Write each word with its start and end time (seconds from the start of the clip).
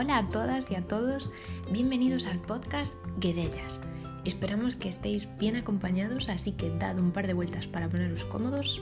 Hola 0.00 0.18
a 0.18 0.28
todas 0.28 0.70
y 0.70 0.76
a 0.76 0.86
todos, 0.86 1.28
bienvenidos 1.72 2.26
al 2.26 2.38
podcast 2.38 3.04
Guedellas. 3.18 3.80
Esperamos 4.24 4.76
que 4.76 4.88
estéis 4.88 5.26
bien 5.38 5.56
acompañados, 5.56 6.28
así 6.28 6.52
que 6.52 6.70
dad 6.70 7.00
un 7.00 7.10
par 7.10 7.26
de 7.26 7.32
vueltas 7.32 7.66
para 7.66 7.88
poneros 7.88 8.24
cómodos 8.26 8.80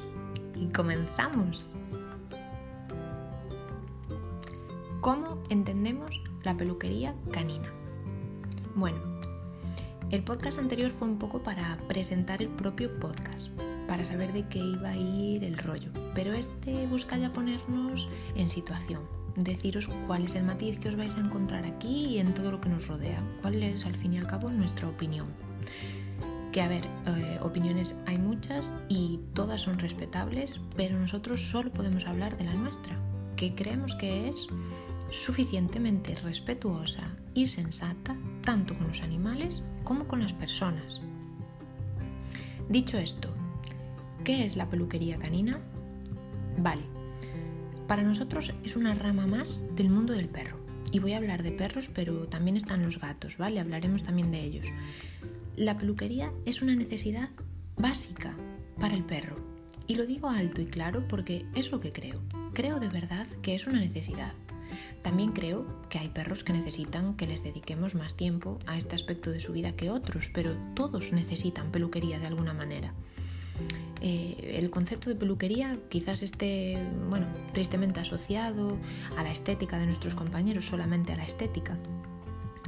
y 0.54 0.66
comenzamos. 0.66 1.70
¿Cómo 5.00 5.42
entendemos 5.48 6.22
la 6.42 6.54
peluquería 6.54 7.14
canina? 7.32 7.72
Bueno, 8.74 8.98
el 10.10 10.22
podcast 10.22 10.58
anterior 10.58 10.90
fue 10.90 11.08
un 11.08 11.18
poco 11.18 11.42
para 11.42 11.78
presentar 11.88 12.42
el 12.42 12.50
propio 12.50 12.94
podcast, 13.00 13.48
para 13.88 14.04
saber 14.04 14.34
de 14.34 14.46
qué 14.48 14.58
iba 14.58 14.90
a 14.90 14.96
ir 14.98 15.44
el 15.44 15.56
rollo, 15.56 15.88
pero 16.14 16.34
este 16.34 16.86
busca 16.88 17.16
ya 17.16 17.32
ponernos 17.32 18.06
en 18.34 18.50
situación, 18.50 19.15
deciros 19.36 19.88
cuál 20.06 20.24
es 20.24 20.34
el 20.34 20.44
matiz 20.44 20.78
que 20.78 20.88
os 20.88 20.96
vais 20.96 21.16
a 21.16 21.20
encontrar 21.20 21.64
aquí 21.64 22.06
y 22.06 22.18
en 22.18 22.34
todo 22.34 22.50
lo 22.50 22.60
que 22.60 22.68
nos 22.68 22.86
rodea, 22.86 23.22
cuál 23.42 23.62
es 23.62 23.84
al 23.84 23.94
fin 23.96 24.14
y 24.14 24.18
al 24.18 24.26
cabo 24.26 24.50
nuestra 24.50 24.88
opinión. 24.88 25.26
Que 26.52 26.62
a 26.62 26.68
ver, 26.68 26.84
eh, 27.06 27.38
opiniones 27.42 27.96
hay 28.06 28.18
muchas 28.18 28.72
y 28.88 29.20
todas 29.34 29.60
son 29.60 29.78
respetables, 29.78 30.60
pero 30.76 30.98
nosotros 30.98 31.50
solo 31.50 31.70
podemos 31.70 32.06
hablar 32.06 32.36
de 32.38 32.44
la 32.44 32.54
nuestra, 32.54 32.96
que 33.36 33.54
creemos 33.54 33.94
que 33.94 34.28
es 34.28 34.48
suficientemente 35.10 36.14
respetuosa 36.16 37.10
y 37.34 37.46
sensata 37.46 38.16
tanto 38.44 38.76
con 38.76 38.88
los 38.88 39.02
animales 39.02 39.62
como 39.84 40.06
con 40.06 40.20
las 40.20 40.32
personas. 40.32 41.00
Dicho 42.68 42.98
esto, 42.98 43.28
¿qué 44.24 44.44
es 44.44 44.56
la 44.56 44.68
peluquería 44.68 45.18
canina? 45.18 45.60
Vale, 46.58 46.95
para 47.86 48.02
nosotros 48.02 48.52
es 48.64 48.76
una 48.76 48.94
rama 48.94 49.26
más 49.26 49.64
del 49.74 49.90
mundo 49.90 50.12
del 50.12 50.28
perro. 50.28 50.58
Y 50.92 50.98
voy 50.98 51.12
a 51.12 51.18
hablar 51.18 51.42
de 51.42 51.52
perros, 51.52 51.90
pero 51.92 52.28
también 52.28 52.56
están 52.56 52.84
los 52.84 53.00
gatos, 53.00 53.36
¿vale? 53.38 53.60
Hablaremos 53.60 54.02
también 54.02 54.30
de 54.30 54.42
ellos. 54.42 54.66
La 55.56 55.78
peluquería 55.78 56.32
es 56.44 56.62
una 56.62 56.74
necesidad 56.74 57.30
básica 57.76 58.36
para 58.80 58.94
el 58.94 59.04
perro. 59.04 59.36
Y 59.86 59.94
lo 59.94 60.06
digo 60.06 60.28
alto 60.28 60.60
y 60.60 60.66
claro 60.66 61.06
porque 61.06 61.46
es 61.54 61.70
lo 61.70 61.80
que 61.80 61.92
creo. 61.92 62.20
Creo 62.54 62.80
de 62.80 62.88
verdad 62.88 63.26
que 63.42 63.54
es 63.54 63.66
una 63.66 63.78
necesidad. 63.78 64.32
También 65.02 65.32
creo 65.32 65.66
que 65.88 65.98
hay 65.98 66.08
perros 66.08 66.42
que 66.42 66.52
necesitan 66.52 67.16
que 67.16 67.28
les 67.28 67.44
dediquemos 67.44 67.94
más 67.94 68.16
tiempo 68.16 68.58
a 68.66 68.76
este 68.76 68.96
aspecto 68.96 69.30
de 69.30 69.38
su 69.38 69.52
vida 69.52 69.76
que 69.76 69.90
otros, 69.90 70.28
pero 70.34 70.56
todos 70.74 71.12
necesitan 71.12 71.70
peluquería 71.70 72.18
de 72.18 72.26
alguna 72.26 72.52
manera. 72.52 72.92
Eh, 74.00 74.56
el 74.58 74.70
concepto 74.70 75.08
de 75.10 75.16
peluquería 75.16 75.78
quizás 75.88 76.22
esté, 76.22 76.78
bueno, 77.08 77.26
tristemente 77.52 78.00
asociado 78.00 78.76
a 79.16 79.22
la 79.22 79.30
estética 79.30 79.78
de 79.78 79.86
nuestros 79.86 80.14
compañeros, 80.14 80.66
solamente 80.66 81.12
a 81.12 81.16
la 81.16 81.24
estética. 81.24 81.78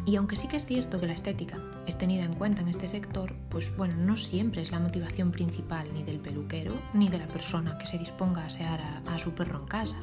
Y 0.06 0.16
aunque 0.16 0.36
sí 0.36 0.48
que 0.48 0.56
es 0.56 0.64
cierto 0.64 0.98
que 0.98 1.06
la 1.06 1.12
estética 1.12 1.58
es 1.86 1.98
tenida 1.98 2.24
en 2.24 2.34
cuenta 2.34 2.62
en 2.62 2.68
este 2.68 2.88
sector, 2.88 3.34
pues 3.50 3.76
bueno, 3.76 3.94
no 3.96 4.16
siempre 4.16 4.62
es 4.62 4.70
la 4.70 4.80
motivación 4.80 5.30
principal 5.32 5.86
ni 5.92 6.02
del 6.02 6.18
peluquero 6.18 6.74
ni 6.94 7.08
de 7.08 7.18
la 7.18 7.26
persona 7.26 7.76
que 7.76 7.86
se 7.86 7.98
disponga 7.98 8.42
a 8.42 8.46
asear 8.46 9.02
a 9.06 9.18
su 9.18 9.34
perro 9.34 9.60
en 9.60 9.66
casa. 9.66 9.98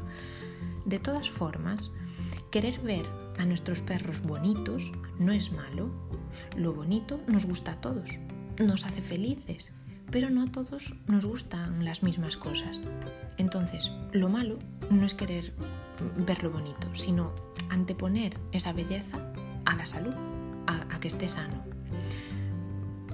De 0.85 0.99
todas 0.99 1.29
formas, 1.29 1.91
querer 2.51 2.79
ver 2.81 3.05
a 3.39 3.45
nuestros 3.45 3.81
perros 3.81 4.21
bonitos 4.21 4.91
no 5.17 5.31
es 5.31 5.51
malo. 5.51 5.89
Lo 6.55 6.73
bonito 6.73 7.19
nos 7.27 7.45
gusta 7.45 7.71
a 7.71 7.81
todos, 7.81 8.19
nos 8.59 8.85
hace 8.85 9.01
felices 9.01 9.73
pero 10.11 10.29
no 10.29 10.43
a 10.43 10.51
todos 10.51 10.93
nos 11.07 11.25
gustan 11.25 11.83
las 11.83 12.03
mismas 12.03 12.37
cosas. 12.37 12.81
Entonces, 13.37 13.91
lo 14.11 14.29
malo 14.29 14.59
no 14.89 15.05
es 15.05 15.13
querer 15.13 15.53
ver 16.25 16.43
lo 16.43 16.51
bonito, 16.51 16.93
sino 16.93 17.33
anteponer 17.69 18.37
esa 18.51 18.73
belleza 18.73 19.19
a 19.65 19.75
la 19.75 19.85
salud, 19.85 20.13
a, 20.67 20.99
que 20.99 21.07
esté 21.07 21.29
sano. 21.29 21.63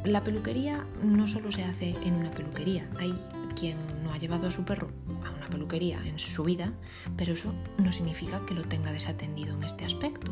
La 0.03 0.23
peluquería 0.23 0.85
no 1.03 1.27
solo 1.27 1.51
se 1.51 1.63
hace 1.63 1.95
en 2.03 2.15
una 2.15 2.31
peluquería, 2.31 2.89
hay 2.99 3.15
quien 3.55 3.77
no 4.03 4.11
ha 4.11 4.17
llevado 4.17 4.47
a 4.47 4.51
su 4.51 4.63
perro 4.65 4.89
a 5.23 5.29
una 5.31 5.47
peluquería 5.47 6.01
en 6.05 6.17
su 6.17 6.43
vida, 6.43 6.73
pero 7.17 7.33
eso 7.33 7.53
no 7.77 7.91
significa 7.91 8.45
que 8.45 8.55
lo 8.55 8.63
tenga 8.63 8.91
desatendido 8.91 9.55
en 9.55 9.63
este 9.63 9.85
aspecto 9.85 10.31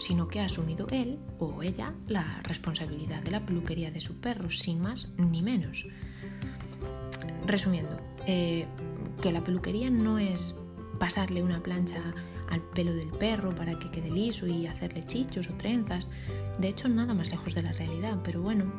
sino 0.00 0.28
que 0.28 0.40
ha 0.40 0.46
asumido 0.46 0.88
él 0.90 1.18
o 1.38 1.62
ella 1.62 1.92
la 2.08 2.40
responsabilidad 2.42 3.22
de 3.22 3.30
la 3.30 3.44
peluquería 3.44 3.90
de 3.90 4.00
su 4.00 4.16
perro, 4.16 4.50
sin 4.50 4.80
más 4.80 5.08
ni 5.18 5.42
menos. 5.42 5.86
Resumiendo, 7.46 8.00
eh, 8.26 8.66
que 9.22 9.30
la 9.30 9.44
peluquería 9.44 9.90
no 9.90 10.18
es 10.18 10.54
pasarle 10.98 11.42
una 11.42 11.62
plancha 11.62 12.02
al 12.48 12.62
pelo 12.62 12.94
del 12.94 13.10
perro 13.10 13.54
para 13.54 13.78
que 13.78 13.90
quede 13.90 14.10
liso 14.10 14.46
y 14.46 14.66
hacerle 14.66 15.06
chichos 15.06 15.50
o 15.50 15.54
trenzas. 15.54 16.08
De 16.58 16.68
hecho, 16.68 16.88
nada 16.88 17.12
más 17.12 17.30
lejos 17.30 17.54
de 17.54 17.62
la 17.62 17.72
realidad, 17.72 18.18
pero 18.24 18.40
bueno, 18.40 18.72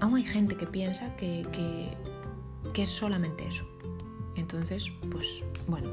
aún 0.00 0.16
hay 0.16 0.24
gente 0.24 0.54
que 0.56 0.66
piensa 0.66 1.16
que, 1.16 1.46
que 2.74 2.82
es 2.82 2.90
solamente 2.90 3.48
eso. 3.48 3.66
Entonces, 4.36 4.92
pues 5.10 5.26
bueno, 5.66 5.88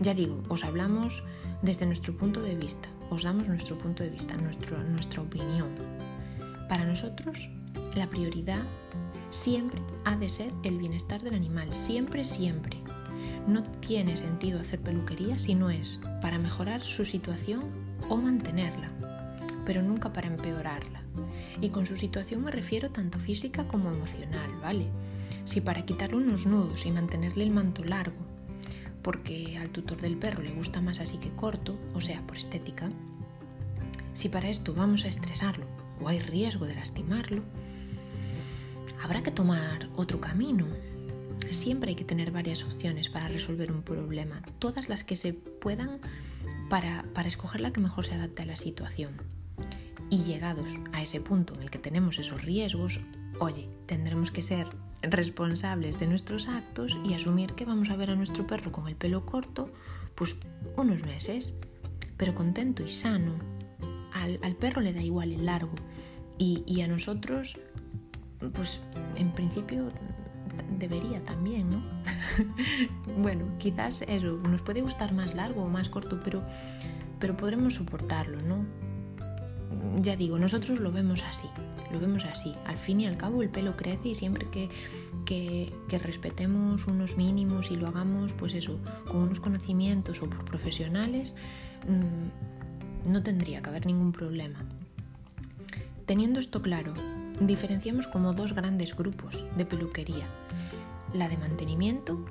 ya 0.00 0.14
digo, 0.14 0.42
os 0.48 0.64
hablamos 0.64 1.22
desde 1.62 1.86
nuestro 1.86 2.16
punto 2.16 2.40
de 2.42 2.56
vista 2.56 2.88
os 3.10 3.24
damos 3.24 3.48
nuestro 3.48 3.76
punto 3.76 4.02
de 4.02 4.10
vista, 4.10 4.36
nuestra 4.36 5.20
opinión. 5.20 5.68
Para 6.68 6.84
nosotros, 6.84 7.50
la 7.94 8.08
prioridad 8.08 8.62
siempre 9.30 9.80
ha 10.04 10.16
de 10.16 10.28
ser 10.28 10.52
el 10.62 10.78
bienestar 10.78 11.20
del 11.22 11.34
animal, 11.34 11.74
siempre, 11.74 12.24
siempre. 12.24 12.78
No 13.46 13.64
tiene 13.80 14.16
sentido 14.16 14.60
hacer 14.60 14.80
peluquería 14.80 15.38
si 15.38 15.54
no 15.54 15.70
es 15.70 15.98
para 16.22 16.38
mejorar 16.38 16.82
su 16.82 17.04
situación 17.04 17.64
o 18.08 18.16
mantenerla, 18.16 18.90
pero 19.66 19.82
nunca 19.82 20.12
para 20.12 20.28
empeorarla. 20.28 21.02
Y 21.60 21.70
con 21.70 21.86
su 21.86 21.96
situación 21.96 22.44
me 22.44 22.52
refiero 22.52 22.90
tanto 22.90 23.18
física 23.18 23.66
como 23.66 23.90
emocional, 23.90 24.50
¿vale? 24.62 24.86
Si 25.44 25.60
para 25.60 25.84
quitarle 25.84 26.18
unos 26.18 26.46
nudos 26.46 26.86
y 26.86 26.92
mantenerle 26.92 27.44
el 27.44 27.50
manto 27.50 27.84
largo 27.84 28.29
porque 29.02 29.58
al 29.58 29.70
tutor 29.70 30.00
del 30.00 30.16
perro 30.16 30.42
le 30.42 30.52
gusta 30.52 30.80
más 30.80 31.00
así 31.00 31.18
que 31.18 31.30
corto, 31.30 31.78
o 31.94 32.00
sea, 32.00 32.20
por 32.26 32.36
estética, 32.36 32.90
si 34.14 34.28
para 34.28 34.48
esto 34.48 34.74
vamos 34.74 35.04
a 35.04 35.08
estresarlo 35.08 35.66
o 36.00 36.08
hay 36.08 36.18
riesgo 36.18 36.66
de 36.66 36.74
lastimarlo, 36.74 37.42
habrá 39.02 39.22
que 39.22 39.30
tomar 39.30 39.88
otro 39.96 40.20
camino. 40.20 40.66
Siempre 41.50 41.90
hay 41.90 41.96
que 41.96 42.04
tener 42.04 42.30
varias 42.30 42.64
opciones 42.64 43.08
para 43.08 43.28
resolver 43.28 43.72
un 43.72 43.82
problema, 43.82 44.42
todas 44.58 44.88
las 44.88 45.04
que 45.04 45.16
se 45.16 45.32
puedan 45.32 46.00
para, 46.68 47.04
para 47.14 47.28
escoger 47.28 47.60
la 47.60 47.72
que 47.72 47.80
mejor 47.80 48.04
se 48.04 48.14
adapte 48.14 48.42
a 48.42 48.46
la 48.46 48.56
situación. 48.56 49.12
Y 50.10 50.22
llegados 50.24 50.68
a 50.92 51.02
ese 51.02 51.20
punto 51.20 51.54
en 51.54 51.62
el 51.62 51.70
que 51.70 51.78
tenemos 51.78 52.18
esos 52.18 52.42
riesgos, 52.42 53.00
oye, 53.38 53.68
tendremos 53.86 54.30
que 54.30 54.42
ser 54.42 54.68
responsables 55.02 55.98
de 55.98 56.06
nuestros 56.06 56.48
actos 56.48 56.96
y 57.04 57.14
asumir 57.14 57.54
que 57.54 57.64
vamos 57.64 57.90
a 57.90 57.96
ver 57.96 58.10
a 58.10 58.14
nuestro 58.14 58.46
perro 58.46 58.72
con 58.72 58.88
el 58.88 58.96
pelo 58.96 59.24
corto, 59.24 59.68
pues 60.14 60.36
unos 60.76 61.02
meses, 61.04 61.54
pero 62.16 62.34
contento 62.34 62.82
y 62.82 62.90
sano. 62.90 63.34
Al, 64.12 64.56
perro 64.56 64.82
le 64.82 64.92
da 64.92 65.00
igual 65.00 65.32
el 65.32 65.46
largo 65.46 65.74
y, 66.36 66.80
a 66.82 66.88
nosotros, 66.88 67.58
pues 68.52 68.80
en 69.16 69.30
principio 69.30 69.90
debería 70.78 71.22
también, 71.24 71.70
¿no? 71.70 71.82
bueno, 73.22 73.44
quizás 73.58 74.02
eso, 74.02 74.38
nos 74.48 74.60
puede 74.62 74.82
gustar 74.82 75.12
más 75.14 75.34
largo 75.34 75.62
o 75.62 75.68
más 75.68 75.88
corto, 75.88 76.20
pero, 76.22 76.42
pero 77.18 77.36
podremos 77.36 77.74
soportarlo, 77.74 78.42
¿no? 78.42 78.66
Ya 80.02 80.16
digo, 80.16 80.38
nosotros 80.38 80.78
lo 80.80 80.92
vemos 80.92 81.22
así 81.22 81.48
lo 81.90 82.00
vemos 82.00 82.24
así. 82.24 82.54
Al 82.66 82.78
fin 82.78 83.00
y 83.00 83.06
al 83.06 83.16
cabo 83.16 83.42
el 83.42 83.48
pelo 83.48 83.76
crece 83.76 84.08
y 84.08 84.14
siempre 84.14 84.48
que, 84.50 84.68
que, 85.24 85.98
respetemos 85.98 86.86
unos 86.86 87.16
mínimos 87.16 87.70
y 87.70 87.76
lo 87.76 87.88
hagamos, 87.88 88.32
pues 88.32 88.54
eso, 88.54 88.78
con 89.06 89.22
unos 89.22 89.40
conocimientos 89.40 90.22
o 90.22 90.28
por 90.28 90.44
profesionales, 90.44 91.34
mm, 91.88 93.10
no 93.10 93.22
tendría 93.22 93.62
que 93.62 93.70
haber 93.70 93.86
ningún 93.86 94.12
problema. 94.12 94.64
Teniendo 96.06 96.40
esto 96.40 96.62
claro, 96.62 96.94
diferenciamos 97.40 98.06
como 98.06 98.32
dos 98.32 98.52
grandes 98.54 98.96
grupos 98.96 99.44
de 99.56 99.64
peluquería, 99.64 100.26
la 101.14 101.28
de 101.28 101.38
mantenimiento 101.38 102.24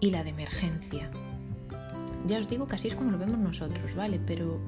y 0.00 0.10
la 0.10 0.24
de 0.24 0.30
emergencia. 0.30 1.10
Ya 2.26 2.38
os 2.38 2.48
digo 2.48 2.66
que 2.66 2.74
así 2.74 2.88
es 2.88 2.94
como 2.94 3.12
lo 3.12 3.18
vemos 3.18 3.38
nosotros, 3.38 3.94
¿vale? 3.94 4.18
Pero 4.26 4.60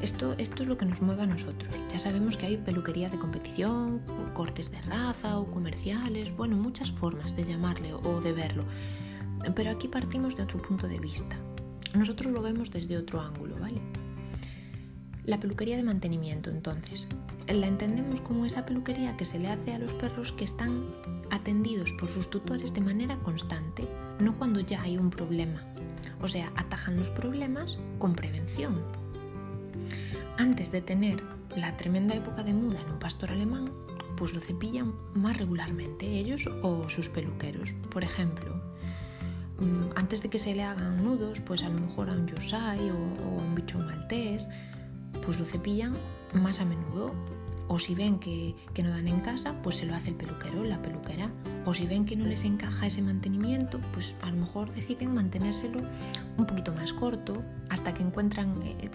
esto, 0.00 0.34
esto 0.38 0.62
es 0.62 0.68
lo 0.68 0.78
que 0.78 0.86
nos 0.86 1.02
mueve 1.02 1.22
a 1.22 1.26
nosotros. 1.26 1.74
Ya 1.90 1.98
sabemos 1.98 2.36
que 2.36 2.46
hay 2.46 2.56
peluquería 2.56 3.10
de 3.10 3.18
competición, 3.18 4.00
cortes 4.32 4.70
de 4.70 4.80
raza 4.82 5.38
o 5.38 5.50
comerciales, 5.50 6.34
bueno, 6.36 6.56
muchas 6.56 6.90
formas 6.90 7.36
de 7.36 7.44
llamarle 7.44 7.92
o 7.92 8.20
de 8.20 8.32
verlo. 8.32 8.64
Pero 9.54 9.70
aquí 9.70 9.88
partimos 9.88 10.36
de 10.36 10.44
otro 10.44 10.62
punto 10.62 10.88
de 10.88 10.98
vista. 11.00 11.36
Nosotros 11.94 12.32
lo 12.32 12.40
vemos 12.40 12.70
desde 12.70 12.96
otro 12.96 13.20
ángulo, 13.20 13.56
¿vale? 13.60 13.80
La 15.24 15.38
peluquería 15.38 15.76
de 15.76 15.84
mantenimiento, 15.84 16.50
entonces, 16.50 17.08
la 17.46 17.66
entendemos 17.66 18.20
como 18.20 18.44
esa 18.44 18.66
peluquería 18.66 19.16
que 19.16 19.24
se 19.24 19.38
le 19.38 19.48
hace 19.48 19.72
a 19.72 19.78
los 19.78 19.94
perros 19.94 20.32
que 20.32 20.44
están 20.44 20.86
atendidos 21.30 21.92
por 21.92 22.08
sus 22.10 22.28
tutores 22.28 22.74
de 22.74 22.80
manera 22.80 23.16
constante, 23.18 23.84
no 24.18 24.36
cuando 24.36 24.60
ya 24.60 24.82
hay 24.82 24.98
un 24.98 25.10
problema 25.10 25.62
o 26.22 26.28
sea, 26.28 26.52
atajan 26.56 26.96
los 26.96 27.10
problemas 27.10 27.78
con 27.98 28.14
prevención. 28.14 28.80
Antes 30.38 30.72
de 30.72 30.80
tener 30.80 31.22
la 31.56 31.76
tremenda 31.76 32.14
época 32.14 32.42
de 32.42 32.54
muda 32.54 32.80
en 32.80 32.92
un 32.92 32.98
pastor 32.98 33.30
alemán, 33.30 33.72
pues 34.16 34.32
lo 34.32 34.40
cepillan 34.40 34.94
más 35.14 35.36
regularmente 35.36 36.06
ellos 36.06 36.48
o 36.62 36.88
sus 36.88 37.08
peluqueros. 37.08 37.74
Por 37.90 38.04
ejemplo, 38.04 38.62
mm, 39.58 39.96
antes 39.96 40.22
de 40.22 40.30
que 40.30 40.38
se 40.38 40.54
le 40.54 40.62
hagan 40.62 41.04
nudos, 41.04 41.40
pues 41.40 41.62
a 41.62 41.68
lo 41.68 41.80
mejor 41.80 42.08
a 42.08 42.12
un 42.12 42.26
Yosai 42.26 42.90
o, 42.90 42.94
a 42.94 43.42
un 43.42 43.54
bicho 43.54 43.78
maltés, 43.78 44.48
pues 45.24 45.38
lo 45.38 45.44
cepillan 45.44 45.94
más 46.34 46.60
a 46.60 46.64
menudo. 46.64 47.12
O 47.68 47.78
si 47.78 47.94
ven 47.94 48.18
que, 48.18 48.54
que, 48.74 48.82
no 48.82 48.90
dan 48.90 49.08
en 49.08 49.20
casa, 49.20 49.54
pues 49.62 49.76
se 49.76 49.86
lo 49.86 49.94
hace 49.94 50.10
el 50.10 50.16
peluquero, 50.16 50.62
la 50.64 50.82
peluquera. 50.82 51.30
O 51.64 51.72
si 51.72 51.86
ven 51.86 52.04
que 52.04 52.16
no 52.16 52.26
les 52.26 52.44
encaja 52.44 52.86
ese 52.86 53.00
mantenimiento, 53.00 53.80
pues 53.92 54.14
a 54.20 54.30
lo 54.30 54.38
mejor 54.38 54.72
deciden 54.74 55.14
mantenérselo 55.14 55.80
un 56.36 56.46
poquito 56.46 56.72
más 56.74 56.92
corto 56.92 57.42
hasta 57.70 57.94
que 57.94 58.02
encuentran 58.02 58.60
eh, 58.62 58.90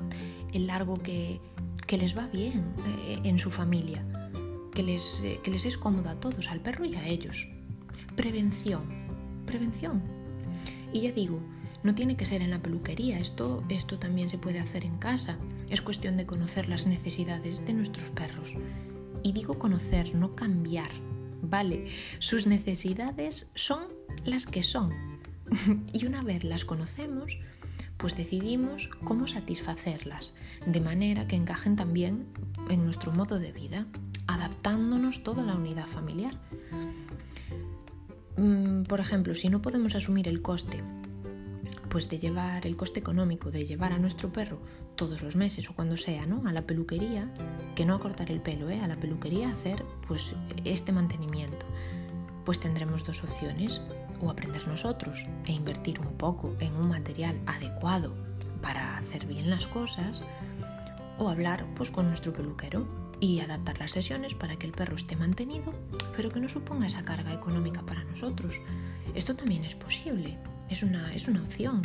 el 0.54 0.68
largo 0.68 1.02
que, 1.02 1.40
que 1.88 1.98
les 1.98 2.16
va 2.16 2.28
bien 2.28 2.66
eh, 3.08 3.20
en 3.24 3.40
su 3.40 3.50
familia 3.50 4.06
que 4.78 4.84
les, 4.84 5.22
eh, 5.24 5.40
que 5.42 5.50
les 5.50 5.66
es 5.66 5.76
cómodo 5.76 6.08
a 6.10 6.20
todos, 6.20 6.52
al 6.52 6.60
perro 6.60 6.86
y 6.86 6.94
a 6.94 7.08
ellos. 7.08 7.48
Prevención, 8.16 8.84
prevención. 9.48 10.04
Y 10.94 11.02
ya 11.02 11.12
digo, 11.12 11.40
no 11.82 11.96
tiene 11.96 12.16
que 12.16 12.28
ser 12.28 12.44
en 12.44 12.52
la 12.52 12.60
peluquería, 12.60 13.18
esto, 13.18 13.64
esto 13.70 13.98
también 13.98 14.30
se 14.30 14.38
puede 14.38 14.60
hacer 14.60 14.86
en 14.86 15.00
casa. 15.00 15.40
Es 15.70 15.82
cuestión 15.82 16.18
de 16.18 16.26
conocer 16.26 16.70
las 16.70 16.88
necesidades 16.88 17.66
de 17.66 17.74
nuestros 17.74 18.10
perros. 18.10 18.56
Y 19.24 19.34
digo 19.34 19.60
conocer, 19.60 20.16
no 20.16 20.36
cambiar. 20.36 20.90
Vale, 21.42 21.88
sus 22.20 22.48
necesidades 22.48 23.50
son 23.56 23.88
las 24.26 24.46
que 24.46 24.64
son. 24.64 24.94
y 25.94 26.06
una 26.06 26.22
vez 26.24 26.44
las 26.44 26.66
conocemos, 26.66 27.38
pues 27.98 28.16
decidimos 28.16 28.90
cómo 29.04 29.28
satisfacerlas, 29.28 30.34
de 30.66 30.80
manera 30.80 31.28
que 31.28 31.36
encajen 31.36 31.76
también 31.76 32.28
en 32.70 32.86
nuestro 32.86 33.12
modo 33.12 33.40
de 33.40 33.52
vida 33.52 33.86
adaptándonos 34.28 35.24
toda 35.24 35.44
la 35.44 35.56
unidad 35.56 35.88
familiar. 35.88 36.38
Mm, 38.38 38.84
por 38.84 39.00
ejemplo, 39.00 39.34
si 39.36 39.50
no 39.50 39.62
podemos 39.62 39.96
asumir 39.96 40.28
el 40.28 40.42
coste, 40.42 40.84
pues 41.98 42.10
de 42.10 42.20
llevar 42.20 42.68
el 42.68 42.78
coste 42.78 43.00
económico 43.00 43.50
de 43.50 43.66
llevar 43.66 43.92
a 43.92 43.98
nuestro 43.98 44.32
perro 44.32 44.60
todos 44.96 45.24
los 45.24 45.36
meses 45.36 45.68
o 45.68 45.74
cuando 45.74 45.98
sea, 45.98 46.28
¿no? 46.28 46.48
A 46.48 46.54
la 46.54 46.62
peluquería, 46.68 47.34
que 47.74 47.88
no 47.88 47.96
a 47.96 48.00
cortar 48.00 48.30
el 48.30 48.40
pelo, 48.40 48.70
¿eh? 48.70 48.80
A 48.82 48.88
la 48.88 48.98
peluquería 48.98 49.50
hacer 49.50 49.84
pues 50.08 50.36
este 50.64 50.92
mantenimiento. 50.92 51.66
Pues 52.46 52.60
tendremos 52.60 53.04
dos 53.04 53.24
opciones, 53.24 53.82
o 54.22 54.30
aprender 54.30 54.68
nosotros 54.68 55.26
e 55.48 55.54
invertir 55.54 56.00
un 56.00 56.14
poco 56.18 56.56
en 56.60 56.76
un 56.76 56.88
material 56.88 57.36
adecuado 57.48 58.14
para 58.62 59.00
hacer 59.00 59.26
bien 59.26 59.50
las 59.50 59.66
cosas, 59.66 60.22
o 61.18 61.30
hablar 61.30 61.66
pues 61.76 61.90
con 61.90 62.10
nuestro 62.10 62.32
peluquero 62.32 62.88
y 63.20 63.40
adaptar 63.40 63.80
las 63.80 63.94
sesiones 63.94 64.36
para 64.36 64.56
que 64.58 64.68
el 64.68 64.72
perro 64.72 64.98
esté 64.98 65.16
mantenido, 65.16 65.74
pero 66.16 66.30
que 66.30 66.42
no 66.42 66.48
suponga 66.48 66.86
esa 66.86 67.04
carga 67.04 67.34
económica 67.34 67.82
para 67.82 68.04
nosotros. 68.04 68.62
Esto 69.18 69.36
también 69.36 69.66
es 69.66 69.74
posible, 69.74 70.38
es 70.70 70.84
una, 70.84 71.12
es 71.16 71.28
una 71.28 71.42
opción, 71.42 71.82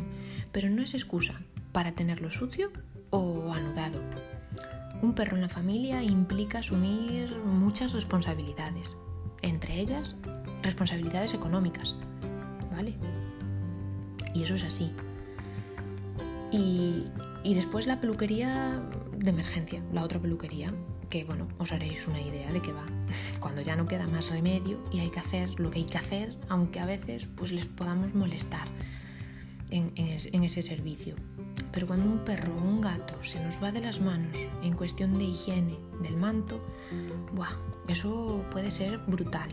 pero 0.52 0.69
no 0.69 0.82
es 0.82 0.93
excusa 0.93 1.40
para 1.73 1.93
tenerlo 1.93 2.31
sucio 2.31 2.70
o 3.08 3.55
anudado. 3.55 4.02
Un 5.00 5.14
perro 5.14 5.37
en 5.37 5.40
la 5.40 5.49
familia 5.49 6.02
implica 6.02 6.58
asumir 6.58 7.34
muchas 7.38 7.94
responsabilidades, 7.94 8.99
entre 9.40 9.81
ellas 9.81 10.14
responsabilidades 10.62 11.32
económicas, 11.32 11.94
¿vale? 12.70 12.99
Y 14.35 14.43
eso 14.43 14.56
es 14.56 14.64
así. 14.64 14.93
Y, 16.50 17.06
y 17.44 17.55
después 17.55 17.87
la 17.87 17.99
peluquería 17.99 18.78
de 19.17 19.31
emergencia, 19.31 19.82
la 19.90 20.02
otra 20.02 20.20
peluquería, 20.20 20.70
que 21.12 21.25
bueno, 21.25 21.47
os 21.59 21.70
haréis 21.73 22.09
una 22.09 22.23
idea 22.23 22.50
de 22.50 22.62
qué 22.62 22.73
va. 22.73 22.87
Cuando 23.38 23.61
ya 23.61 23.76
no 23.76 23.85
queda 23.85 24.06
más 24.06 24.31
remedio 24.31 24.82
y 24.91 25.00
hay 25.00 25.11
que 25.11 25.20
hacer 25.20 25.61
lo 25.61 25.70
que 25.70 25.81
hay 25.81 25.85
que 25.85 25.99
hacer, 25.99 26.35
aunque 26.49 26.81
a 26.81 26.87
veces 26.87 27.29
pues 27.37 27.53
les 27.53 27.67
podamos 27.67 28.14
molestar 28.14 28.67
en, 29.69 29.93
ese 29.94 30.62
servicio. 30.62 31.14
Pero 31.70 31.87
cuando 31.87 32.06
un 32.06 32.25
perro 32.25 32.55
o 32.56 32.62
un 32.62 32.81
gato 32.81 33.23
se 33.23 33.44
nos 33.44 33.62
va 33.62 33.73
de 33.73 33.82
las 33.82 34.00
manos 34.00 34.38
en 34.62 34.73
cuestión 34.73 35.19
de 35.19 35.25
higiene 35.25 35.76
del 36.03 36.17
manto, 36.17 36.64
¡buah! 37.35 37.59
eso 37.88 38.43
puede 38.50 38.70
ser 38.70 38.97
brutal. 39.06 39.50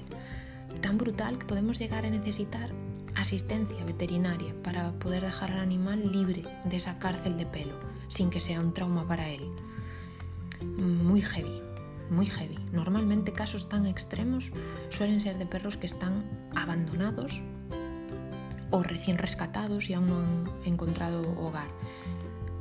Tan 0.80 0.98
brutal 0.98 1.38
que 1.40 1.46
podemos 1.46 1.78
llegar 1.78 2.06
a 2.06 2.10
necesitar 2.10 2.72
asistencia 3.16 3.84
veterinaria 3.84 4.56
para 4.64 4.94
poder 4.94 5.24
dejar 5.24 5.52
al 5.52 5.60
animal 5.60 6.10
libre 6.10 6.44
de 6.64 6.78
esa 6.78 7.00
cárcel 7.00 7.38
de 7.38 7.46
pelo, 7.46 7.78
sin 8.08 8.30
que 8.30 8.40
sea 8.40 8.62
un 8.62 8.74
trauma 8.74 9.06
para 9.06 9.28
él 9.28 9.52
muy 11.20 11.28
heavy, 11.28 11.62
muy 12.10 12.26
heavy. 12.28 12.58
Normalmente 12.72 13.34
casos 13.34 13.68
tan 13.68 13.86
extremos 13.86 14.54
suelen 14.90 15.20
ser 15.20 15.38
de 15.38 15.46
perros 15.46 15.76
que 15.76 15.86
están 15.86 16.24
abandonados 16.56 17.42
o 18.72 18.84
recién 18.84 19.18
rescatados 19.18 19.90
y 19.90 19.96
aún 19.96 20.08
no 20.08 20.20
han 20.20 20.50
encontrado 20.64 21.38
hogar. 21.38 21.68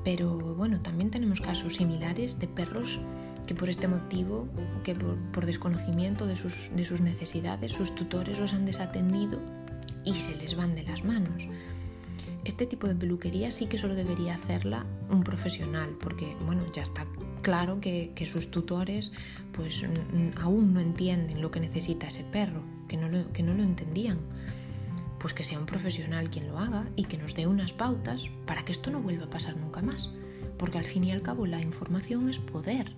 Pero 0.03 0.57
bueno, 0.57 0.81
también 0.81 1.13
tenemos 1.13 1.41
casos 1.41 1.77
similares 1.77 2.41
de 2.41 2.49
perros 2.49 2.99
que 3.47 3.55
por 3.55 3.69
este 3.69 3.87
motivo, 3.87 4.49
que 4.83 4.97
por, 4.97 5.47
desconocimiento 5.47 6.27
de 6.27 6.35
sus, 6.35 6.75
de 6.75 6.85
sus 6.85 7.01
necesidades, 7.01 7.71
sus 7.71 7.95
tutores 7.95 8.41
los 8.41 8.53
han 8.53 8.67
desatendido 8.67 9.39
y 10.05 10.15
se 10.15 10.35
les 10.37 10.57
van 10.57 10.75
de 10.75 10.83
las 10.83 11.05
manos. 11.05 11.49
Este 12.45 12.67
tipo 12.67 12.89
de 12.89 12.97
peluquería 12.97 13.53
sí 13.53 13.67
que 13.67 13.79
solo 13.79 13.95
debería 13.95 14.35
hacerla 14.35 14.85
un 15.11 15.23
profesional, 15.23 15.97
porque 16.01 16.35
bueno, 16.45 16.65
ya 16.73 16.83
está 16.83 17.07
claro 17.39 17.81
que, 17.81 18.13
sus 18.31 18.51
tutores 18.51 19.13
pues 19.53 19.85
aún 20.41 20.75
no 20.75 20.81
entienden 20.81 21.41
lo 21.41 21.51
que 21.51 21.61
necesita 21.61 22.09
ese 22.09 22.25
perro, 22.25 22.63
que 22.87 22.97
no, 22.97 23.09
lo, 23.09 23.33
que 23.33 23.43
no 23.43 23.55
lo 23.55 23.63
entendían. 23.63 24.19
Pues 25.19 25.35
que 25.35 25.43
sea 25.43 25.59
un 25.59 25.67
profesional 25.67 26.31
quien 26.31 26.47
lo 26.47 26.59
haga 26.59 26.89
y 26.95 27.07
que 27.07 27.19
nos 27.19 27.35
dé 27.35 27.49
unas 27.49 27.73
pautas 27.73 28.27
para 28.47 28.65
que 28.65 28.71
esto 28.71 28.91
no 28.91 29.01
vuelva 29.01 29.25
a 29.25 29.31
pasar 29.31 29.57
nunca 29.57 29.83
más. 29.83 30.11
Porque 30.59 30.79
al 30.79 30.85
fin 30.85 31.03
y 31.05 31.11
al 31.11 31.23
cabo 31.23 31.47
la 31.47 31.61
información 31.61 32.29
es 32.29 32.39
poder 32.39 32.95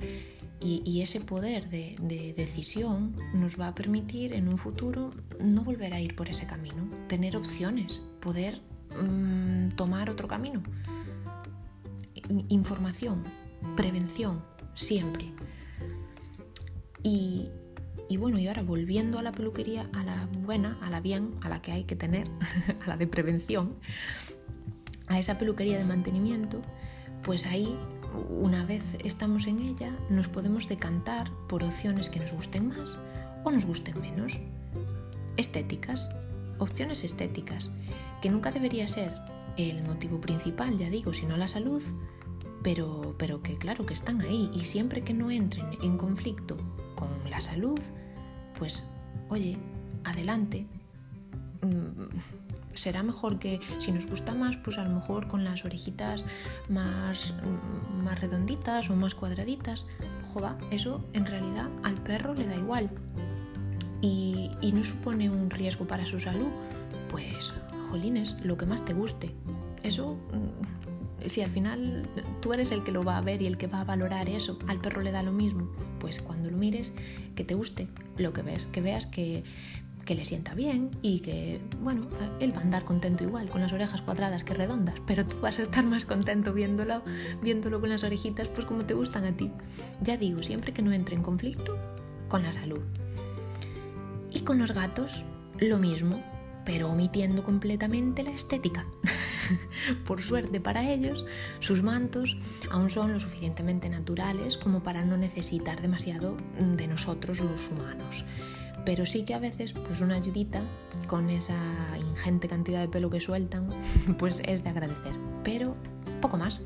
y, 0.62 1.00
ese 1.00 1.20
poder 1.20 1.70
de, 1.70 2.34
decisión 2.36 3.16
nos 3.32 3.58
va 3.58 3.68
a 3.68 3.74
permitir 3.74 4.34
en 4.34 4.48
un 4.48 4.58
futuro 4.58 5.12
no 5.42 5.64
volver 5.64 5.94
a 5.94 6.00
ir 6.00 6.14
por 6.14 6.28
ese 6.28 6.46
camino, 6.46 6.88
tener 7.08 7.36
opciones, 7.36 8.02
poder 8.20 8.60
mm, 8.90 9.70
tomar 9.70 10.10
otro 10.10 10.28
camino. 10.28 10.62
Información, 12.48 13.24
prevención, 13.76 14.42
siempre. 14.74 15.32
Y, 17.02 17.48
bueno, 18.18 18.38
y 18.38 18.48
ahora 18.48 18.62
volviendo 18.62 19.18
a 19.18 19.22
la 19.22 19.32
peluquería, 19.32 19.88
a 19.92 20.02
la 20.04 20.28
buena, 20.42 20.78
a 20.82 20.90
la 20.90 21.00
bien, 21.00 21.34
a 21.42 21.48
la 21.48 21.62
que 21.62 21.72
hay 21.72 21.84
que 21.84 21.96
tener, 21.96 22.28
a 22.84 22.88
la 22.88 22.96
de 22.96 23.06
prevención, 23.06 23.76
a 25.06 25.18
esa 25.18 25.38
peluquería 25.38 25.78
de 25.78 25.84
mantenimiento, 25.84 26.62
pues 27.22 27.46
ahí, 27.46 27.76
una 28.28 28.64
vez 28.64 28.96
estamos 29.04 29.46
en 29.46 29.60
ella, 29.60 29.96
nos 30.08 30.28
podemos 30.28 30.68
decantar 30.68 31.30
por 31.48 31.62
opciones 31.62 32.10
que 32.10 32.20
nos 32.20 32.32
gusten 32.32 32.68
más 32.68 32.98
o 33.44 33.50
nos 33.50 33.64
gusten 33.64 34.00
menos. 34.00 34.38
Estéticas, 35.36 36.10
opciones 36.58 37.04
estéticas, 37.04 37.70
que 38.20 38.30
nunca 38.30 38.50
debería 38.50 38.86
ser 38.86 39.14
el 39.56 39.82
motivo 39.82 40.20
principal, 40.20 40.78
ya 40.78 40.90
digo, 40.90 41.12
sino 41.12 41.36
la 41.36 41.48
salud, 41.48 41.82
pero, 42.62 43.14
pero 43.18 43.42
que 43.42 43.56
claro 43.56 43.86
que 43.86 43.94
están 43.94 44.20
ahí 44.20 44.50
y 44.52 44.64
siempre 44.64 45.02
que 45.02 45.14
no 45.14 45.30
entren 45.30 45.66
en 45.82 45.96
conflicto 45.96 46.56
con 46.94 47.08
la 47.30 47.40
salud, 47.40 47.80
pues 48.58 48.84
oye, 49.28 49.56
adelante. 50.04 50.66
Mm, 51.62 52.18
será 52.74 53.02
mejor 53.02 53.38
que 53.38 53.60
si 53.78 53.92
nos 53.92 54.06
gusta 54.06 54.34
más, 54.34 54.56
pues 54.56 54.78
a 54.78 54.84
lo 54.84 54.90
mejor 54.90 55.26
con 55.28 55.44
las 55.44 55.64
orejitas 55.64 56.24
más, 56.68 57.34
mm, 57.42 58.04
más 58.04 58.20
redonditas 58.20 58.90
o 58.90 58.96
más 58.96 59.14
cuadraditas. 59.14 59.84
Joda, 60.32 60.56
eso 60.70 61.04
en 61.12 61.26
realidad 61.26 61.68
al 61.82 61.94
perro 61.94 62.34
le 62.34 62.46
da 62.46 62.56
igual 62.56 62.90
y, 64.00 64.50
y 64.60 64.72
no 64.72 64.84
supone 64.84 65.30
un 65.30 65.50
riesgo 65.50 65.86
para 65.86 66.06
su 66.06 66.20
salud. 66.20 66.48
Pues, 67.10 67.52
jolines, 67.90 68.36
lo 68.42 68.56
que 68.56 68.66
más 68.66 68.84
te 68.84 68.94
guste. 68.94 69.34
Eso 69.82 70.14
mm, 70.32 70.99
si 71.26 71.42
al 71.42 71.50
final 71.50 72.08
tú 72.40 72.52
eres 72.52 72.72
el 72.72 72.82
que 72.82 72.92
lo 72.92 73.04
va 73.04 73.18
a 73.18 73.20
ver 73.20 73.42
y 73.42 73.46
el 73.46 73.58
que 73.58 73.66
va 73.66 73.80
a 73.80 73.84
valorar 73.84 74.28
eso, 74.28 74.58
al 74.66 74.80
perro 74.80 75.02
le 75.02 75.12
da 75.12 75.22
lo 75.22 75.32
mismo, 75.32 75.70
pues 75.98 76.20
cuando 76.20 76.50
lo 76.50 76.56
mires, 76.56 76.92
que 77.34 77.44
te 77.44 77.54
guste 77.54 77.88
lo 78.16 78.32
que 78.32 78.42
ves, 78.42 78.66
que 78.66 78.80
veas 78.80 79.06
que, 79.06 79.44
le 80.08 80.24
sienta 80.24 80.54
bien 80.54 80.90
y 81.02 81.20
que, 81.20 81.60
bueno, 81.80 82.08
él 82.40 82.52
va 82.52 82.58
a 82.58 82.62
andar 82.62 82.84
contento 82.84 83.22
igual, 83.22 83.48
con 83.48 83.60
las 83.60 83.72
orejas 83.72 84.02
cuadradas 84.02 84.42
que 84.42 84.54
redondas, 84.54 84.96
pero 85.06 85.24
tú 85.24 85.36
vas 85.40 85.60
a 85.60 85.62
estar 85.62 85.84
más 85.84 86.04
contento 86.04 86.52
viéndolo, 86.52 87.02
viéndolo 87.42 87.80
con 87.80 87.90
las 87.90 88.02
orejitas, 88.02 88.48
pues 88.48 88.66
como 88.66 88.84
te 88.84 88.94
gustan 88.94 89.24
a 89.24 89.36
ti. 89.36 89.52
Ya 90.02 90.16
digo, 90.16 90.42
siempre 90.42 90.72
que 90.72 90.82
no 90.82 90.92
entre 90.92 91.14
en 91.14 91.22
conflicto 91.22 91.78
con 92.28 92.42
la 92.42 92.52
salud. 92.52 92.80
Y 94.32 94.40
con 94.40 94.58
los 94.58 94.72
gatos, 94.72 95.22
lo 95.60 95.78
mismo, 95.78 96.20
pero 96.64 96.90
omitiendo 96.90 97.44
completamente 97.44 98.24
la 98.24 98.32
estética. 98.32 98.86
por 100.06 100.22
suerte 100.22 100.60
para 100.60 100.90
ellos, 100.90 101.26
sus 101.60 101.82
mantos 101.82 102.36
aún 102.70 102.90
son 102.90 103.12
lo 103.12 103.20
suficientemente 103.20 103.88
naturales 103.88 104.56
como 104.56 104.82
para 104.82 105.04
no 105.04 105.16
necesitar 105.16 105.80
demasiado 105.80 106.36
de 106.58 106.86
nosotros 106.86 107.38
los 107.40 107.68
humanos. 107.68 108.24
Pero 108.84 109.04
sí 109.04 109.24
que 109.24 109.34
a 109.34 109.38
veces 109.38 109.74
pues 109.74 110.00
una 110.00 110.16
ayudita 110.16 110.62
con 111.06 111.28
esa 111.28 111.58
ingente 111.98 112.48
cantidad 112.48 112.80
de 112.80 112.88
pelo 112.88 113.10
que 113.10 113.20
sueltan 113.20 113.68
pues 114.18 114.40
es 114.44 114.64
de 114.64 114.70
agradecer. 114.70 115.12
Pero 115.44 115.76
poco 116.20 116.36
más. 116.36 116.60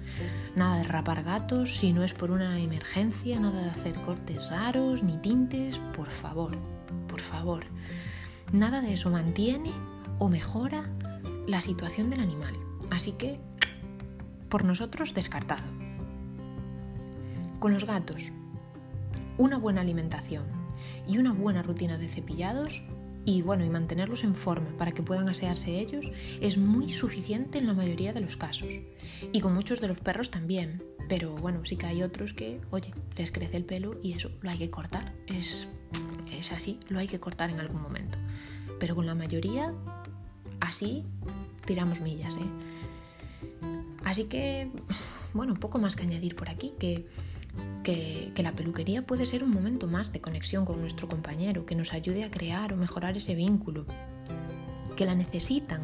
Nada 0.56 0.78
de 0.78 0.84
rapar 0.84 1.22
gatos 1.22 1.76
si 1.76 1.92
no 1.92 2.04
es 2.04 2.12
por 2.12 2.30
una 2.30 2.58
emergencia, 2.60 3.38
nada 3.40 3.62
de 3.62 3.70
hacer 3.70 3.94
cortes 4.02 4.50
raros 4.50 5.02
ni 5.02 5.16
tintes, 5.18 5.78
por 5.96 6.10
favor, 6.10 6.56
por 7.08 7.20
favor. 7.20 7.64
Nada 8.52 8.80
de 8.80 8.94
eso 8.94 9.10
mantiene 9.10 9.72
o 10.18 10.28
mejora 10.28 10.90
la 11.46 11.60
situación 11.60 12.10
del 12.10 12.20
animal. 12.20 12.63
Así 12.90 13.12
que, 13.12 13.38
por 14.48 14.64
nosotros, 14.64 15.14
descartado. 15.14 15.64
Con 17.58 17.72
los 17.72 17.84
gatos, 17.84 18.30
una 19.38 19.58
buena 19.58 19.80
alimentación 19.80 20.44
y 21.06 21.18
una 21.18 21.32
buena 21.32 21.62
rutina 21.62 21.98
de 21.98 22.08
cepillados 22.08 22.82
y 23.24 23.40
bueno, 23.42 23.64
y 23.64 23.70
mantenerlos 23.70 24.22
en 24.22 24.34
forma 24.34 24.68
para 24.76 24.92
que 24.92 25.02
puedan 25.02 25.28
asearse 25.28 25.80
ellos 25.80 26.10
es 26.40 26.58
muy 26.58 26.92
suficiente 26.92 27.58
en 27.58 27.66
la 27.66 27.72
mayoría 27.72 28.12
de 28.12 28.20
los 28.20 28.36
casos. 28.36 28.68
Y 29.32 29.40
con 29.40 29.54
muchos 29.54 29.80
de 29.80 29.88
los 29.88 30.00
perros 30.00 30.30
también. 30.30 30.82
Pero 31.08 31.34
bueno, 31.34 31.64
sí 31.64 31.76
que 31.76 31.86
hay 31.86 32.02
otros 32.02 32.34
que, 32.34 32.60
oye, 32.70 32.92
les 33.16 33.30
crece 33.30 33.56
el 33.56 33.64
pelo 33.64 33.98
y 34.02 34.12
eso 34.12 34.30
lo 34.42 34.50
hay 34.50 34.58
que 34.58 34.70
cortar. 34.70 35.14
Es, 35.26 35.68
es 36.32 36.52
así, 36.52 36.80
lo 36.88 36.98
hay 36.98 37.06
que 37.06 37.20
cortar 37.20 37.50
en 37.50 37.60
algún 37.60 37.80
momento. 37.80 38.18
Pero 38.78 38.94
con 38.94 39.06
la 39.06 39.14
mayoría, 39.14 39.72
así 40.60 41.04
tiramos 41.64 42.00
millas, 42.00 42.36
¿eh? 42.36 42.73
Así 44.14 44.26
que, 44.26 44.70
bueno, 45.32 45.54
poco 45.54 45.80
más 45.80 45.96
que 45.96 46.04
añadir 46.04 46.36
por 46.36 46.48
aquí, 46.48 46.72
que 46.78 47.04
que, 47.82 48.32
la 48.44 48.52
peluquería 48.52 49.04
puede 49.04 49.26
ser 49.26 49.42
un 49.42 49.50
momento 49.50 49.88
más 49.88 50.12
de 50.12 50.20
conexión 50.20 50.64
con 50.64 50.80
nuestro 50.80 51.08
compañero, 51.08 51.66
que 51.66 51.74
nos 51.74 51.92
ayude 51.92 52.22
a 52.22 52.30
crear 52.30 52.72
o 52.72 52.76
mejorar 52.76 53.16
ese 53.16 53.34
vínculo, 53.34 53.86
que 54.94 55.04
la 55.04 55.16
necesitan, 55.16 55.82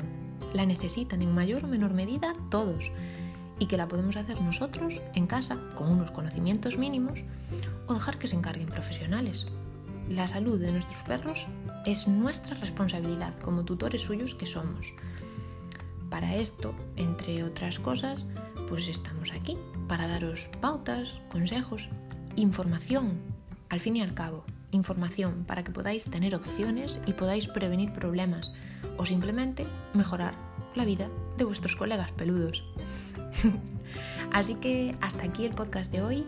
la 0.55 0.65
necesitan 0.65 1.23
en 1.23 1.35
mayor 1.35 1.65
o 1.65 1.67
menor 1.67 1.93
medida 1.93 2.37
todos 2.51 2.93
y 3.59 3.67
que 3.67 3.77
la 3.77 3.89
podemos 3.89 4.15
hacer 4.15 4.41
nosotros 4.41 5.01
en 5.17 5.27
casa 5.27 5.59
con 5.75 5.91
unos 5.91 6.13
conocimientos 6.13 6.79
mínimos 6.79 7.25
o 7.89 7.95
dejar 7.95 8.17
que 8.21 8.29
se 8.29 8.37
encarguen 8.37 8.69
profesionales. 8.69 9.49
La 10.09 10.29
salud 10.29 10.61
de 10.61 10.71
nuestros 10.71 11.03
perros 11.03 11.49
es 11.85 12.07
nuestra 12.07 12.55
responsabilidad 12.55 13.37
como 13.41 13.65
tutores 13.65 14.03
suyos 14.03 14.37
que 14.37 14.47
somos. 14.47 14.95
Para 16.11 16.35
esto, 16.37 16.75
entre 16.97 17.45
otras 17.45 17.79
cosas, 17.79 18.27
pues 18.69 18.89
estamos 18.89 19.33
aquí 19.33 19.57
para 19.89 20.09
daros 20.09 20.49
pautas, 20.61 21.21
consejos, 21.31 21.89
información, 22.37 23.21
al 23.69 23.81
fin 23.81 23.97
y 23.97 24.03
al 24.03 24.15
cabo, 24.15 24.45
información 24.73 25.45
para 25.47 25.63
que 25.65 25.73
podáis 25.73 26.05
tener 26.05 26.35
opciones 26.35 27.01
y 27.07 27.13
podáis 27.13 27.47
prevenir 27.47 27.93
problemas 27.93 28.53
o 28.99 29.07
simplemente 29.07 29.67
mejorar 29.95 30.35
la 30.75 30.85
vida 30.85 31.09
de 31.39 31.45
vuestros 31.45 31.77
colegas 31.77 32.13
peludos. 32.13 32.65
Así 34.33 34.57
que 34.57 34.95
hasta 35.01 35.25
aquí 35.25 35.45
el 35.45 35.55
podcast 35.55 35.91
de 35.91 36.03
hoy. 36.03 36.27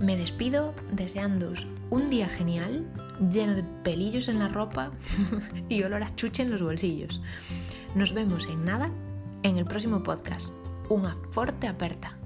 Me 0.00 0.16
despido 0.16 0.74
deseándoos 0.92 1.66
un 1.90 2.08
día 2.08 2.28
genial, 2.28 2.86
lleno 3.32 3.56
de 3.56 3.64
pelillos 3.82 4.28
en 4.28 4.38
la 4.38 4.46
ropa 4.46 4.92
y 5.68 5.82
olor 5.82 6.04
a 6.04 6.14
chuche 6.14 6.42
en 6.42 6.52
los 6.52 6.62
bolsillos. 6.62 7.20
Nos 7.94 8.12
vemos 8.12 8.46
en 8.48 8.64
nada 8.64 8.90
en 9.42 9.56
el 9.58 9.64
próximo 9.64 10.02
podcast. 10.02 10.52
Una 10.88 11.16
fuerte 11.30 11.66
aperta. 11.68 12.17